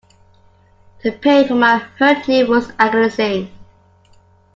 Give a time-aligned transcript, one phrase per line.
[1.03, 3.51] The pain from my hurt knee was agonizing.